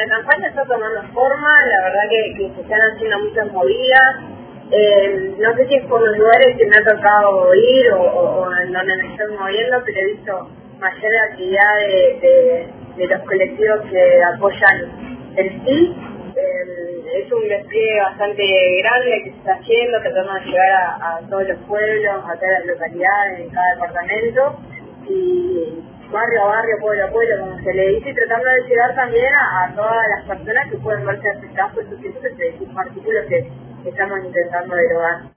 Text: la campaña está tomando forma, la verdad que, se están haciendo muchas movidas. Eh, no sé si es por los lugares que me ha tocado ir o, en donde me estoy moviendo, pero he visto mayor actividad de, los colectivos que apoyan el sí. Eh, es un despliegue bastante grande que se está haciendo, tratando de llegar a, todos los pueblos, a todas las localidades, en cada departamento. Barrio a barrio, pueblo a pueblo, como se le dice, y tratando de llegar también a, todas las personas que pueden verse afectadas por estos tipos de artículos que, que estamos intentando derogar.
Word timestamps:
la 0.00 0.16
campaña 0.16 0.48
está 0.48 0.64
tomando 0.64 1.02
forma, 1.12 1.66
la 1.66 1.84
verdad 1.84 2.08
que, 2.08 2.50
se 2.54 2.60
están 2.62 2.80
haciendo 2.80 3.18
muchas 3.18 3.52
movidas. 3.52 4.16
Eh, 4.70 5.34
no 5.38 5.54
sé 5.56 5.66
si 5.66 5.74
es 5.74 5.84
por 5.86 6.00
los 6.00 6.16
lugares 6.16 6.56
que 6.56 6.64
me 6.66 6.76
ha 6.76 6.84
tocado 6.84 7.54
ir 7.54 7.92
o, 7.92 8.48
en 8.64 8.72
donde 8.72 8.96
me 8.96 9.12
estoy 9.12 9.36
moviendo, 9.36 9.82
pero 9.84 9.98
he 10.00 10.12
visto 10.12 10.48
mayor 10.78 11.12
actividad 11.30 11.76
de, 12.22 13.06
los 13.08 13.20
colectivos 13.22 13.80
que 13.90 14.22
apoyan 14.22 15.32
el 15.36 15.64
sí. 15.66 15.96
Eh, 16.36 17.22
es 17.22 17.32
un 17.32 17.48
despliegue 17.48 18.00
bastante 18.00 18.42
grande 18.82 19.22
que 19.24 19.30
se 19.32 19.36
está 19.36 19.52
haciendo, 19.52 20.00
tratando 20.00 20.34
de 20.34 20.40
llegar 20.46 20.70
a, 20.72 21.20
todos 21.28 21.48
los 21.48 21.58
pueblos, 21.66 22.24
a 22.24 22.34
todas 22.36 22.52
las 22.60 22.66
localidades, 22.66 23.40
en 23.40 23.50
cada 23.50 23.74
departamento. 23.74 24.60
Barrio 26.10 26.42
a 26.42 26.46
barrio, 26.46 26.76
pueblo 26.80 27.04
a 27.04 27.10
pueblo, 27.10 27.40
como 27.40 27.58
se 27.62 27.72
le 27.72 27.88
dice, 27.88 28.10
y 28.10 28.14
tratando 28.14 28.48
de 28.50 28.68
llegar 28.68 28.94
también 28.94 29.32
a, 29.34 29.72
todas 29.74 30.08
las 30.08 30.24
personas 30.26 30.70
que 30.70 30.78
pueden 30.78 31.06
verse 31.06 31.28
afectadas 31.30 31.72
por 31.74 31.82
estos 31.84 32.00
tipos 32.00 32.22
de 32.22 32.30
artículos 32.76 33.24
que, 33.28 33.50
que 33.82 33.88
estamos 33.88 34.24
intentando 34.24 34.74
derogar. 34.74 35.20